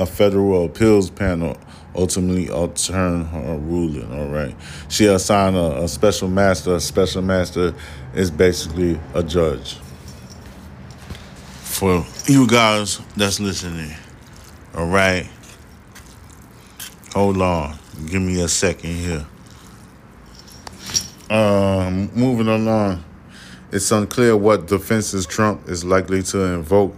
a 0.00 0.06
federal 0.06 0.64
appeals 0.64 1.10
panel 1.10 1.58
ultimately 1.94 2.48
overturned 2.48 3.26
her 3.26 3.58
ruling. 3.58 4.10
All 4.18 4.28
right, 4.28 4.56
she 4.88 5.04
assigned 5.06 5.56
a, 5.56 5.82
a 5.82 5.88
special 5.88 6.28
master. 6.28 6.74
A 6.74 6.80
special 6.80 7.20
master 7.20 7.74
is 8.14 8.30
basically 8.30 8.98
a 9.14 9.22
judge. 9.22 9.76
For 11.62 12.04
you 12.26 12.46
guys 12.46 13.00
that's 13.14 13.40
listening, 13.40 13.94
all 14.74 14.86
right, 14.86 15.28
hold 17.12 17.40
on, 17.42 17.78
give 18.06 18.22
me 18.22 18.40
a 18.40 18.48
second 18.48 18.94
here. 18.94 19.26
Um, 21.28 22.10
moving 22.14 22.48
along, 22.48 23.04
it's 23.70 23.90
unclear 23.92 24.34
what 24.36 24.66
defenses 24.66 25.26
Trump 25.26 25.68
is 25.68 25.84
likely 25.84 26.22
to 26.24 26.40
invoke 26.40 26.96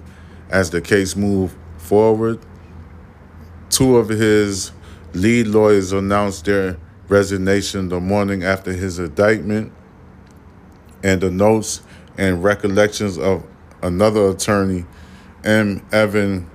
as 0.51 0.71
the 0.71 0.81
case 0.81 1.17
move 1.17 1.55
forward 1.79 2.39
Two 3.73 3.99
of 3.99 4.11
his 4.11 4.73
lead 5.15 5.49
lawyers 5.49 5.93
announced 5.93 6.47
their 6.47 6.79
resignation 7.09 7.91
the 7.91 8.01
morning 8.01 8.45
after 8.45 8.73
his 8.75 9.01
indictment. 9.01 9.73
and 11.05 11.21
the 11.23 11.31
notes 11.31 11.83
and 12.19 12.45
recollections 12.45 13.19
of 13.19 13.45
another 13.83 14.31
attorney, 14.31 14.87
M. 15.45 15.85
Evan 15.93 16.51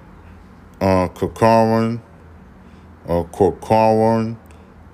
uh, 0.82 1.10
Corcoran, 1.10 2.02
or 3.08 3.26
Corcoran, 3.30 4.40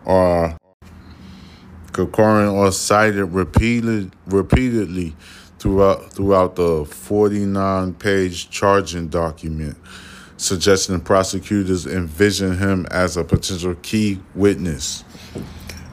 or 0.06 0.58
Corcoran, 1.94 2.50
or 2.50 2.72
cited 2.72 3.34
repeated, 3.34 4.16
repeatedly 4.28 5.16
throughout 5.60 6.12
throughout 6.14 6.56
the 6.58 6.86
49 6.86 7.94
page 7.96 8.50
charging 8.50 9.10
document, 9.10 9.78
suggesting 10.38 11.00
prosecutors 11.00 11.86
envision 11.86 12.58
him 12.58 12.86
as 12.92 13.18
a 13.18 13.24
potential 13.24 13.76
key 13.82 14.20
witness. 14.36 15.04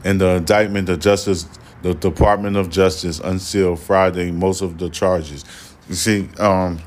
In 0.03 0.17
the 0.17 0.35
indictment, 0.35 0.87
the 0.87 0.97
Justice 0.97 1.47
the 1.81 1.93
Department 1.95 2.57
of 2.57 2.69
Justice 2.69 3.19
unsealed 3.19 3.79
Friday 3.79 4.31
most 4.31 4.61
of 4.61 4.77
the 4.77 4.89
charges. 4.89 5.45
You 5.89 5.95
see, 5.95 6.29
um, 6.37 6.79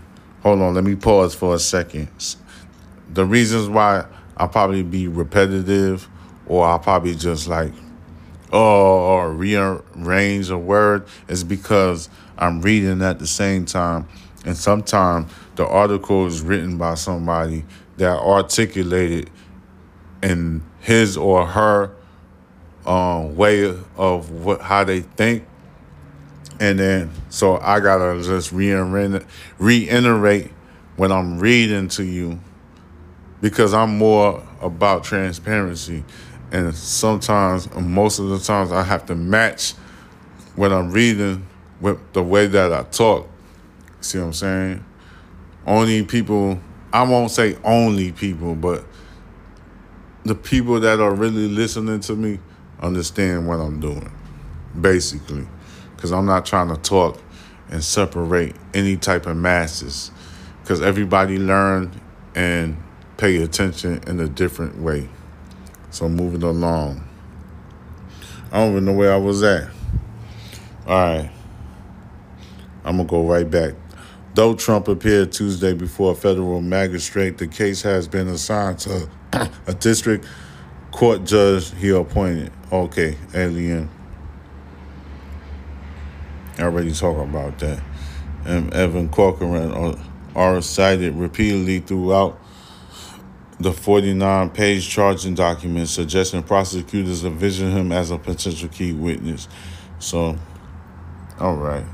hold 0.43 0.61
on, 0.61 0.75
let 0.75 0.85
me 0.85 0.95
pause 0.95 1.35
for 1.35 1.55
a 1.55 1.59
second. 1.59 2.09
The 3.13 3.25
reasons 3.25 3.69
why 3.69 4.07
I'll 4.37 4.49
probably 4.49 4.83
be 4.83 5.09
repetitive 5.09 6.09
or 6.47 6.67
I'll 6.67 6.79
probably 6.79 7.15
just 7.15 7.49
like 7.49 7.73
oh 8.53 9.17
or 9.17 9.33
rearrange 9.33 10.51
a 10.51 10.59
word 10.59 11.07
is 11.29 11.43
because 11.43 12.09
I'm 12.39 12.61
reading 12.61 13.03
at 13.03 13.19
the 13.19 13.27
same 13.27 13.65
time. 13.65 14.09
And 14.45 14.57
sometimes 14.57 15.33
the 15.57 15.67
article 15.67 16.27
is 16.27 16.43
written 16.43 16.77
by 16.77 16.95
somebody 16.95 17.65
that 17.97 18.19
articulated 18.19 19.31
in 20.23 20.63
his 20.81 21.17
or 21.17 21.47
her 21.47 21.95
um, 22.87 23.37
way 23.37 23.65
of 23.97 24.31
what 24.31 24.61
how 24.61 24.85
they 24.85 25.01
think. 25.01 25.45
And 26.61 26.79
then 26.79 27.11
so 27.31 27.59
I 27.59 27.81
gotta 27.81 28.23
just 28.23 28.53
reiterate, 28.53 29.23
reiterate 29.59 30.53
when 30.97 31.11
I'm 31.11 31.39
reading 31.39 31.89
to 31.89 32.05
you 32.05 32.39
because 33.41 33.75
I'm 33.75 33.99
more 33.99 34.47
about 34.61 35.05
transparency. 35.05 36.05
And 36.53 36.75
sometimes, 36.75 37.73
most 37.75 38.19
of 38.19 38.29
the 38.29 38.39
times, 38.39 38.71
I 38.71 38.83
have 38.83 39.07
to 39.07 39.15
match 39.15 39.73
what 40.55 40.73
I'm 40.73 40.93
reading 40.93 41.47
with 41.81 41.99
the 42.13 42.23
way 42.23 42.47
that 42.47 42.73
I 42.73 42.85
talk. 42.85 43.29
See 44.05 44.19
what 44.19 44.27
I'm 44.27 44.33
saying? 44.35 44.85
Only 45.67 46.05
people, 46.05 46.61
I 46.93 47.05
won't 47.05 47.31
say 47.31 47.57
only 47.65 48.13
people, 48.13 48.55
but 48.55 48.85
the 50.25 50.35
people 50.35 50.79
that 50.81 51.01
are 51.01 51.15
really 51.15 51.49
listening 51.49 52.01
to 52.01 52.15
me 52.15 52.39
understand 52.81 53.49
what 53.49 53.61
I'm 53.61 53.81
doing, 53.81 54.13
basically. 54.79 55.49
Because 55.97 56.13
I'm 56.13 56.27
not 56.27 56.45
trying 56.45 56.69
to 56.69 56.77
talk 56.77 57.19
and 57.71 57.83
separate 57.83 58.55
any 58.75 58.99
type 58.99 59.25
of 59.25 59.39
masses. 59.39 60.11
Because 60.61 60.83
everybody 60.83 61.39
learn 61.39 61.99
and 62.35 62.77
pay 63.17 63.43
attention 63.43 64.03
in 64.07 64.21
a 64.21 64.29
different 64.29 64.79
way. 64.83 65.09
So 65.89 66.11
moving 66.11 66.43
along. 66.43 67.09
I 68.53 68.59
don't 68.59 68.73
even 68.73 68.85
know 68.85 68.93
where 68.93 69.15
I 69.15 69.17
was 69.17 69.43
at. 69.43 69.71
All 70.87 70.95
right. 70.95 71.31
I'm 72.85 72.97
going 72.97 73.09
to 73.09 73.11
go 73.11 73.27
right 73.27 73.51
back. 73.51 73.73
Though 74.35 74.57
Trump 74.57 74.89
appeared 74.89 75.31
Tuesday 75.31 75.75
before 75.75 76.13
a 76.13 76.15
federal 76.17 76.61
magistrate, 76.61 77.39
the 77.39 77.47
case 77.47 77.83
has 77.83 78.09
been 78.09 78.27
assigned 78.27 78.81
to 78.81 79.09
a 79.67 79.75
district 79.75 80.27
court 80.91 81.25
judge 81.25 81.73
he 81.75 81.91
appointed. 81.91 82.53
Okay, 82.73 83.17
Aileen. 83.35 83.89
I 86.59 86.63
already 86.63 86.93
talked 86.93 87.29
about 87.29 87.59
that. 87.61 87.81
And 88.45 88.75
Evan 88.75 89.09
Corcoran 89.09 89.73
are, 89.73 89.97
are 90.35 90.63
cited 90.63 91.15
repeatedly 91.15 91.81
throughout 91.81 92.41
the 93.61 93.73
49 93.73 94.51
page 94.51 94.89
charging 94.89 95.35
document, 95.35 95.89
suggesting 95.89 96.43
prosecutors 96.43 97.25
envision 97.25 97.71
him 97.71 97.93
as 97.93 98.11
a 98.11 98.19
potential 98.19 98.69
key 98.69 98.93
witness. 98.93 99.49
So, 100.01 100.37
all 101.39 101.57
right. 101.57 101.85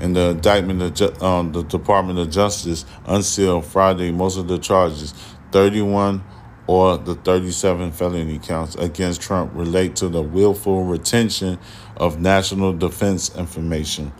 In 0.00 0.14
the 0.14 0.30
indictment, 0.30 0.96
the, 0.96 1.24
um, 1.24 1.52
the 1.52 1.62
Department 1.62 2.18
of 2.18 2.30
Justice 2.30 2.86
unsealed 3.06 3.66
Friday 3.66 4.10
most 4.10 4.38
of 4.38 4.48
the 4.48 4.58
charges. 4.58 5.12
31 5.52 6.24
or 6.66 6.96
the 6.96 7.16
37 7.16 7.92
felony 7.92 8.38
counts 8.38 8.76
against 8.76 9.20
Trump 9.20 9.50
relate 9.54 9.96
to 9.96 10.08
the 10.08 10.22
willful 10.22 10.84
retention 10.84 11.58
of 11.96 12.20
national 12.20 12.72
defense 12.72 13.36
information. 13.36 14.12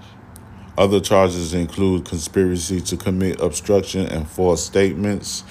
Other 0.76 1.00
charges 1.00 1.54
include 1.54 2.04
conspiracy 2.04 2.80
to 2.82 2.96
commit 2.96 3.40
obstruction 3.40 4.06
and 4.06 4.28
false 4.28 4.64
statements. 4.64 5.44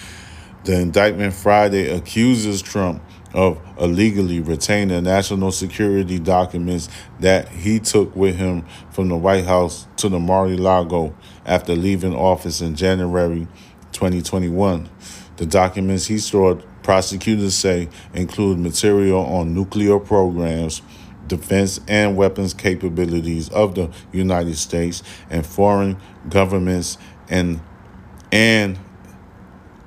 The 0.65 0.79
indictment 0.79 1.33
Friday 1.33 1.89
accuses 1.89 2.61
Trump 2.61 3.01
of 3.33 3.59
illegally 3.79 4.39
retaining 4.39 5.03
national 5.03 5.51
security 5.51 6.19
documents 6.19 6.89
that 7.19 7.47
he 7.49 7.79
took 7.79 8.15
with 8.15 8.35
him 8.35 8.65
from 8.91 9.09
the 9.09 9.17
White 9.17 9.45
House 9.45 9.87
to 9.97 10.09
the 10.09 10.19
Mar-a-Lago 10.19 11.15
after 11.45 11.75
leaving 11.75 12.15
office 12.15 12.61
in 12.61 12.75
January 12.75 13.47
2021. 13.91 14.89
The 15.37 15.45
documents 15.45 16.07
he 16.07 16.17
stored 16.17 16.63
prosecutors 16.83 17.55
say 17.55 17.89
include 18.13 18.59
material 18.59 19.21
on 19.21 19.53
nuclear 19.53 19.99
programs, 19.99 20.81
defense 21.27 21.79
and 21.87 22.17
weapons 22.17 22.53
capabilities 22.53 23.49
of 23.49 23.75
the 23.75 23.91
United 24.11 24.57
States 24.57 25.03
and 25.29 25.45
foreign 25.45 25.97
governments 26.27 26.97
and 27.29 27.61
and 28.31 28.77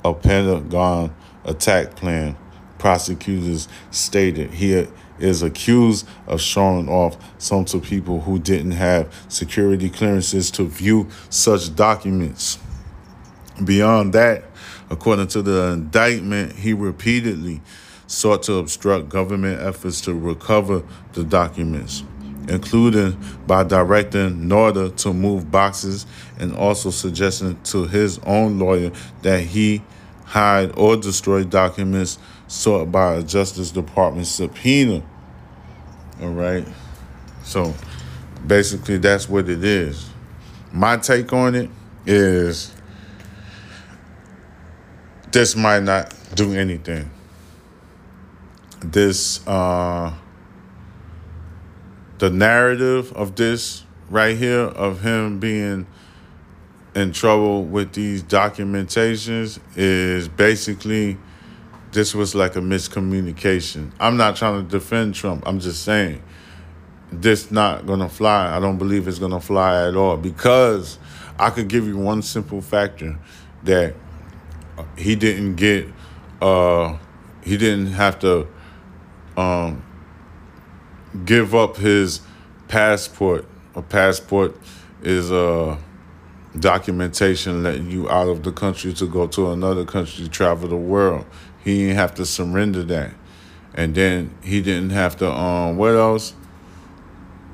a 0.04 0.14
Pentagon 0.14 1.14
attack 1.44 1.96
plan. 1.96 2.36
Prosecutors 2.82 3.68
stated 3.92 4.50
he 4.50 4.86
is 5.18 5.42
accused 5.42 6.06
of 6.26 6.40
showing 6.40 6.88
off 6.88 7.16
some 7.38 7.64
to 7.66 7.80
people 7.80 8.20
who 8.20 8.38
didn't 8.38 8.72
have 8.72 9.14
security 9.28 9.88
clearances 9.88 10.50
to 10.50 10.64
view 10.64 11.08
such 11.30 11.74
documents. 11.76 12.58
Beyond 13.64 14.12
that, 14.14 14.44
According 14.92 15.28
to 15.28 15.40
the 15.40 15.72
indictment, 15.72 16.52
he 16.52 16.74
repeatedly 16.74 17.62
sought 18.06 18.42
to 18.42 18.56
obstruct 18.56 19.08
government 19.08 19.58
efforts 19.62 20.02
to 20.02 20.12
recover 20.12 20.82
the 21.14 21.24
documents, 21.24 22.04
including 22.46 23.18
by 23.46 23.64
directing 23.64 24.50
Nauta 24.50 24.94
to 24.96 25.14
move 25.14 25.50
boxes 25.50 26.04
and 26.38 26.54
also 26.54 26.90
suggesting 26.90 27.58
to 27.62 27.86
his 27.86 28.18
own 28.26 28.58
lawyer 28.58 28.92
that 29.22 29.40
he 29.44 29.82
hide 30.26 30.76
or 30.76 30.98
destroy 30.98 31.42
documents 31.42 32.18
sought 32.52 32.92
by 32.92 33.14
a 33.14 33.22
Justice 33.22 33.70
Department 33.70 34.26
subpoena. 34.26 35.02
All 36.20 36.28
right. 36.28 36.66
So 37.44 37.74
basically, 38.46 38.98
that's 38.98 39.26
what 39.28 39.48
it 39.48 39.64
is. 39.64 40.10
My 40.70 40.98
take 40.98 41.32
on 41.32 41.54
it 41.54 41.70
is 42.04 42.74
this 45.32 45.56
might 45.56 45.82
not 45.82 46.14
do 46.34 46.52
anything. 46.52 47.10
This, 48.80 49.46
uh, 49.46 50.12
the 52.18 52.28
narrative 52.28 53.12
of 53.14 53.34
this 53.34 53.84
right 54.10 54.36
here, 54.36 54.60
of 54.60 55.00
him 55.00 55.40
being 55.40 55.86
in 56.94 57.12
trouble 57.12 57.64
with 57.64 57.94
these 57.94 58.22
documentations, 58.22 59.58
is 59.74 60.28
basically 60.28 61.16
this 61.92 62.14
was 62.14 62.34
like 62.34 62.56
a 62.56 62.60
miscommunication. 62.60 63.92
I'm 64.00 64.16
not 64.16 64.36
trying 64.36 64.64
to 64.64 64.70
defend 64.70 65.14
Trump. 65.14 65.44
I'm 65.46 65.60
just 65.60 65.84
saying 65.84 66.22
this 67.12 67.50
not 67.50 67.86
gonna 67.86 68.08
fly. 68.08 68.56
I 68.56 68.58
don't 68.58 68.78
believe 68.78 69.06
it's 69.06 69.18
gonna 69.18 69.40
fly 69.40 69.86
at 69.86 69.94
all 69.94 70.16
because 70.16 70.98
I 71.38 71.50
could 71.50 71.68
give 71.68 71.86
you 71.86 71.98
one 71.98 72.22
simple 72.22 72.62
factor 72.62 73.18
that 73.64 73.94
he 74.96 75.14
didn't 75.14 75.56
get 75.56 75.86
uh, 76.40 76.96
he 77.44 77.56
didn't 77.56 77.92
have 77.92 78.18
to 78.20 78.48
um, 79.36 79.84
give 81.24 81.54
up 81.54 81.76
his 81.76 82.20
passport. 82.68 83.46
A 83.74 83.82
passport 83.82 84.56
is 85.02 85.30
a 85.30 85.78
documentation 86.58 87.62
letting 87.62 87.90
you 87.90 88.10
out 88.10 88.28
of 88.28 88.42
the 88.42 88.52
country 88.52 88.92
to 88.94 89.06
go 89.06 89.26
to 89.26 89.50
another 89.50 89.84
country, 89.84 90.24
to 90.24 90.30
travel 90.30 90.68
the 90.68 90.76
world. 90.76 91.24
He 91.64 91.78
didn't 91.78 91.96
have 91.96 92.14
to 92.16 92.26
surrender 92.26 92.82
that. 92.84 93.12
And 93.74 93.94
then 93.94 94.34
he 94.42 94.60
didn't 94.60 94.90
have 94.90 95.16
to 95.18 95.30
um 95.30 95.76
what 95.76 95.94
else? 95.94 96.34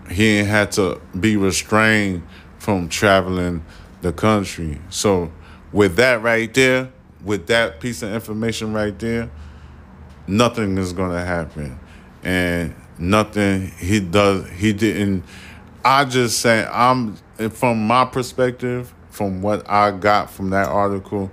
He 0.09 0.39
didn't 0.39 0.51
have 0.51 0.71
to 0.71 1.01
be 1.19 1.37
restrained 1.37 2.27
from 2.59 2.89
traveling 2.89 3.65
the 4.01 4.13
country. 4.13 4.81
So 4.89 5.31
with 5.73 5.97
that 5.97 6.23
right 6.23 6.53
there, 6.53 6.91
with 7.23 7.47
that 7.49 7.81
piece 7.81 8.03
of 8.03 8.13
information 8.13 8.73
right 8.73 8.99
there, 8.99 9.31
nothing 10.27 10.79
is 10.79 10.93
going 10.93 11.13
to 11.13 11.25
happen. 11.25 11.79
And 12.23 12.75
nothing 12.99 13.69
he 13.79 14.01
does, 14.01 14.49
he 14.51 14.73
didn't 14.73 15.25
I 15.85 16.05
just 16.05 16.41
say 16.41 16.67
I'm 16.67 17.17
from 17.53 17.87
my 17.87 18.05
perspective, 18.05 18.93
from 19.11 19.41
what 19.41 19.69
I 19.71 19.91
got 19.91 20.31
from 20.31 20.51
that 20.51 20.69
article, 20.69 21.31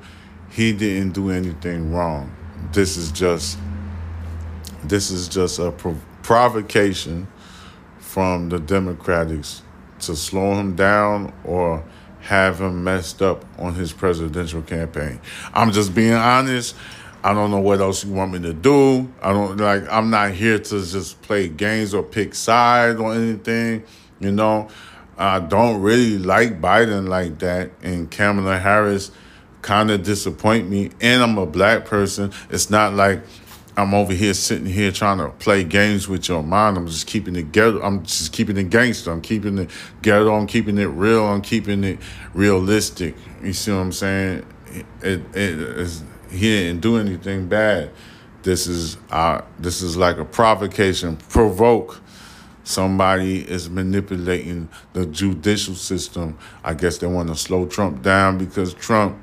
he 0.50 0.72
didn't 0.72 1.14
do 1.14 1.30
anything 1.30 1.92
wrong. 1.92 2.34
This 2.72 2.98
is 2.98 3.12
just 3.12 3.58
this 4.84 5.10
is 5.10 5.28
just 5.28 5.60
a 5.60 5.72
prov- 5.72 6.04
provocation 6.22 7.28
from 8.00 8.50
the 8.50 8.60
Democrats 8.60 9.64
to 10.02 10.16
slow 10.16 10.54
him 10.56 10.76
down 10.76 11.34
or 11.44 11.84
have 12.22 12.60
him 12.60 12.84
messed 12.84 13.22
up 13.22 13.46
on 13.60 13.76
his 13.76 13.94
presidential 13.94 14.62
campaign. 14.62 15.20
I'm 15.54 15.72
just 15.72 15.94
being 15.94 16.14
honest. 16.14 16.76
I 17.24 17.34
don't 17.34 17.50
know 17.50 17.60
what 17.60 17.82
else 17.82 18.06
you 18.06 18.12
want 18.12 18.34
me 18.34 18.40
to 18.42 18.54
do. 18.54 19.12
I 19.22 19.34
don't 19.34 19.58
like 19.58 19.84
I'm 19.92 20.10
not 20.10 20.32
here 20.32 20.60
to 20.60 20.86
just 20.86 21.22
play 21.24 21.48
games 21.48 21.94
or 21.94 22.04
pick 22.04 22.36
sides 22.36 23.00
or 23.00 23.14
anything, 23.14 23.84
you 24.20 24.32
know. 24.32 24.70
I 25.18 25.40
don't 25.40 25.82
really 25.82 26.18
like 26.18 26.62
Biden 26.62 27.08
like 27.08 27.40
that 27.40 27.72
and 27.82 28.12
Kamala 28.12 28.60
Harris 28.60 29.12
kind 29.66 29.90
of 29.90 30.04
disappoint 30.04 30.70
me 30.70 30.92
and 31.02 31.24
I'm 31.24 31.40
a 31.40 31.46
black 31.48 31.86
person. 31.86 32.32
It's 32.52 32.70
not 32.70 32.94
like 32.94 33.24
I'm 33.76 33.96
over 33.96 34.14
here 34.14 34.36
sitting 34.36 34.68
here 34.68 34.92
trying 34.92 35.18
to 35.18 35.30
play 35.30 35.64
games 35.64 36.08
with 36.08 36.30
your 36.30 36.44
mind. 36.44 36.78
I'm 36.78 36.86
just 36.86 37.08
keeping 37.08 37.36
it 37.36 37.52
ghetto. 37.52 37.82
I'm 37.82 38.04
just 38.04 38.32
keeping 38.32 38.58
it 38.58 38.70
gangster. 38.70 39.12
I'm 39.12 39.22
keeping 39.22 39.58
it 39.58 39.72
ghetto. 40.04 40.36
I'm 40.36 40.46
keeping 40.46 40.78
it 40.78 40.86
real. 40.86 41.26
I'm 41.26 41.42
keeping 41.42 41.84
it 41.84 41.98
realistic. 42.36 43.16
You 43.42 43.54
see 43.54 43.72
what 43.72 43.80
I'm 43.80 43.92
saying? 43.92 44.46
It, 45.02 45.22
he 46.30 46.40
didn't 46.40 46.82
do 46.82 46.98
anything 46.98 47.48
bad. 47.48 47.90
This 48.44 48.68
is 48.68 48.98
this 49.58 49.82
is 49.82 49.98
like 49.98 50.18
a 50.20 50.26
provocation, 50.26 51.18
provoke. 51.18 52.02
Somebody 52.64 53.40
is 53.50 53.68
manipulating 53.70 54.70
the 54.94 55.08
judicial 55.08 55.74
system. 55.74 56.38
I 56.64 56.76
guess 56.76 57.00
they 57.00 57.08
want 57.08 57.30
to 57.30 57.36
slow 57.36 57.66
Trump 57.66 58.04
down 58.04 58.38
because 58.38 58.74
Trump 58.76 59.18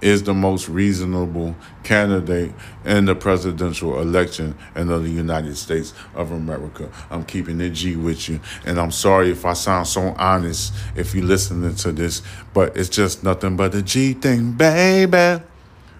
is 0.00 0.22
the 0.22 0.34
most 0.34 0.68
reasonable 0.68 1.54
candidate 1.82 2.52
in 2.84 3.06
the 3.06 3.14
presidential 3.14 4.00
election 4.00 4.54
in 4.74 4.88
the 4.88 5.00
United 5.08 5.56
States 5.56 5.94
of 6.14 6.32
America. 6.32 6.90
I'm 7.10 7.24
keeping 7.24 7.60
it 7.60 7.70
G 7.70 7.96
with 7.96 8.28
you. 8.28 8.40
And 8.64 8.78
I'm 8.78 8.90
sorry 8.90 9.30
if 9.30 9.44
I 9.44 9.54
sound 9.54 9.86
so 9.86 10.14
honest 10.18 10.74
if 10.94 11.14
you're 11.14 11.24
listening 11.24 11.74
to 11.76 11.92
this, 11.92 12.22
but 12.52 12.76
it's 12.76 12.88
just 12.88 13.24
nothing 13.24 13.56
but 13.56 13.74
a 13.74 13.82
G 13.82 14.12
thing, 14.12 14.52
baby. 14.52 15.42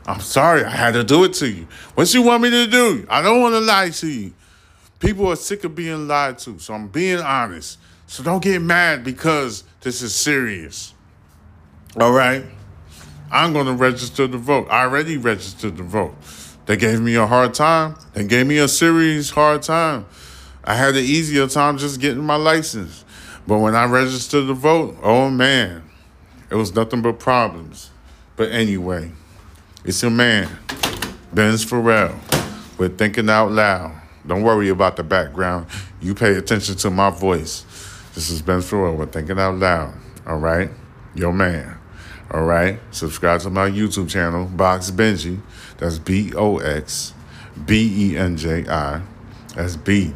I'm 0.06 0.20
sorry 0.20 0.64
I 0.64 0.70
had 0.70 0.94
to 0.94 1.02
do 1.02 1.24
it 1.24 1.32
to 1.35 1.50
you. 1.50 1.66
What 1.94 2.12
you 2.14 2.22
want 2.22 2.42
me 2.42 2.50
to 2.50 2.66
do? 2.66 3.06
I 3.11 3.22
don't 3.22 3.40
want 3.40 3.54
to 3.54 3.61
lie 3.61 3.90
to 3.90 4.06
you. 4.06 4.32
People 5.00 5.26
are 5.28 5.37
sick 5.37 5.64
of 5.64 5.74
being 5.74 6.06
lied 6.06 6.38
to, 6.38 6.59
so 6.59 6.74
I'm 6.74 6.88
being 6.88 7.18
honest. 7.18 7.78
So 8.06 8.22
don't 8.22 8.42
get 8.42 8.62
mad 8.62 9.02
because 9.02 9.64
this 9.80 10.02
is 10.02 10.14
serious. 10.14 10.94
All 12.00 12.12
right? 12.12 12.44
I'm 13.30 13.52
going 13.52 13.66
to 13.66 13.72
register 13.72 14.28
to 14.28 14.38
vote. 14.38 14.68
I 14.70 14.84
already 14.84 15.16
registered 15.16 15.76
to 15.76 15.82
vote. 15.82 16.14
They 16.66 16.76
gave 16.76 17.00
me 17.00 17.14
a 17.14 17.26
hard 17.26 17.54
time. 17.54 17.96
They 18.12 18.24
gave 18.24 18.46
me 18.46 18.58
a 18.58 18.68
serious 18.68 19.30
hard 19.30 19.62
time. 19.62 20.06
I 20.64 20.74
had 20.74 20.96
an 20.96 21.04
easier 21.04 21.46
time 21.46 21.78
just 21.78 22.00
getting 22.00 22.24
my 22.24 22.36
license. 22.36 23.04
But 23.46 23.58
when 23.58 23.76
I 23.76 23.84
registered 23.84 24.48
to 24.48 24.54
vote, 24.54 24.96
oh 25.02 25.30
man, 25.30 25.88
it 26.50 26.56
was 26.56 26.74
nothing 26.74 27.02
but 27.02 27.20
problems. 27.20 27.90
But 28.34 28.50
anyway, 28.50 29.12
it's 29.84 30.02
your 30.02 30.10
man, 30.10 30.48
Benz 31.32 31.62
Farel, 31.62 32.18
with 32.78 32.98
Thinking 32.98 33.30
Out 33.30 33.52
Loud. 33.52 33.94
Don't 34.26 34.42
worry 34.42 34.68
about 34.68 34.96
the 34.96 35.04
background. 35.04 35.66
You 36.00 36.14
pay 36.14 36.34
attention 36.34 36.74
to 36.76 36.90
my 36.90 37.10
voice. 37.10 37.62
This 38.14 38.28
is 38.28 38.42
Ben 38.42 38.60
Farel 38.60 38.96
with 38.96 39.12
Thinking 39.12 39.38
Out 39.38 39.56
Loud. 39.56 39.94
All 40.26 40.38
right? 40.38 40.70
Your 41.14 41.32
man. 41.32 41.75
All 42.30 42.44
right. 42.44 42.80
Subscribe 42.90 43.40
to 43.42 43.50
my 43.50 43.70
YouTube 43.70 44.08
channel, 44.08 44.46
Box 44.46 44.90
Benji. 44.90 45.40
That's 45.78 45.98
B 45.98 46.32
O 46.34 46.58
X 46.58 47.14
B 47.64 48.12
E 48.12 48.16
N 48.16 48.36
J 48.36 48.66
I. 48.68 49.02
That's 49.54 49.76
B 49.76 50.14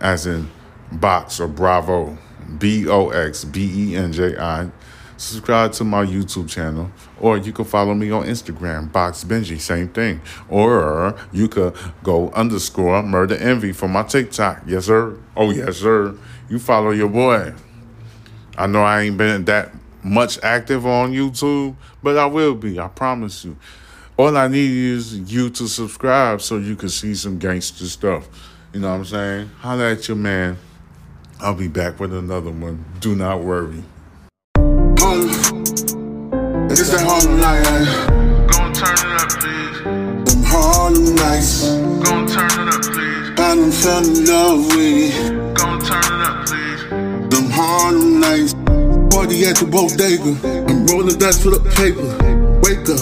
as 0.00 0.26
in 0.26 0.50
box 0.92 1.40
or 1.40 1.48
bravo. 1.48 2.18
B 2.58 2.88
O 2.88 3.10
X 3.10 3.44
B 3.44 3.92
E 3.92 3.96
N 3.96 4.12
J 4.12 4.36
I. 4.36 4.70
Subscribe 5.16 5.72
to 5.72 5.84
my 5.84 6.04
YouTube 6.04 6.50
channel, 6.50 6.90
or 7.20 7.38
you 7.38 7.52
can 7.52 7.64
follow 7.64 7.94
me 7.94 8.10
on 8.10 8.24
Instagram, 8.24 8.90
Box 8.90 9.22
Benji, 9.22 9.60
same 9.60 9.88
thing. 9.88 10.20
Or 10.48 11.16
you 11.32 11.46
could 11.46 11.76
go 12.02 12.30
underscore 12.30 13.00
murder 13.04 13.36
envy 13.36 13.72
for 13.72 13.86
my 13.86 14.02
TikTok. 14.02 14.62
Yes, 14.66 14.86
sir. 14.86 15.16
Oh, 15.36 15.52
yes, 15.52 15.76
sir. 15.76 16.16
You 16.48 16.58
follow 16.58 16.90
your 16.90 17.08
boy. 17.08 17.54
I 18.58 18.66
know 18.66 18.82
I 18.82 19.02
ain't 19.02 19.16
been 19.16 19.44
that 19.44 19.72
much 20.04 20.38
active 20.42 20.86
on 20.86 21.12
YouTube, 21.12 21.74
but 22.02 22.16
I 22.16 22.26
will 22.26 22.54
be. 22.54 22.78
I 22.78 22.88
promise 22.88 23.44
you. 23.44 23.56
All 24.16 24.36
I 24.36 24.46
need 24.46 24.70
is 24.70 25.18
you 25.32 25.50
to 25.50 25.66
subscribe 25.66 26.40
so 26.40 26.58
you 26.58 26.76
can 26.76 26.88
see 26.88 27.14
some 27.14 27.38
gangster 27.38 27.86
stuff. 27.86 28.28
You 28.72 28.80
know 28.80 28.90
what 28.90 28.96
I'm 28.96 29.04
saying? 29.04 29.50
Holla 29.60 29.92
at 29.92 30.06
your 30.06 30.16
man. 30.16 30.58
I'll 31.40 31.54
be 31.54 31.68
back 31.68 31.98
with 31.98 32.14
another 32.14 32.50
one. 32.50 32.84
Do 33.00 33.16
not 33.16 33.40
worry. 33.40 33.82
It's 36.70 36.90
that 36.90 37.04
Harlem 37.06 37.40
night. 37.40 37.64
Gon' 38.50 38.72
turn 38.72 38.94
it 38.94 39.20
up, 39.20 39.30
please. 39.40 40.34
Them 40.34 40.42
Harlem 40.44 41.14
nights. 41.14 41.70
Gon' 42.04 42.26
turn 42.26 42.68
it 42.68 42.74
up, 42.74 42.82
please. 42.82 43.30
I 43.30 43.54
done 43.54 43.70
fell 43.70 44.04
in 44.04 44.24
love 44.24 44.66
with 44.66 44.76
it. 44.76 45.54
Gon' 45.54 45.80
turn 45.80 46.02
it 46.02 46.26
up, 46.26 46.46
please. 46.46 46.82
Them 47.30 47.50
Harlem 47.50 48.20
nights 48.20 48.63
party 49.14 49.44
at 49.46 49.56
the 49.56 49.64
bodega. 49.64 50.32
I'm 50.68 50.86
rolling 50.86 51.18
dice 51.18 51.38
for 51.40 51.50
the 51.50 51.62
paper. 51.78 52.02
Wake 52.66 52.88
up. 52.90 52.98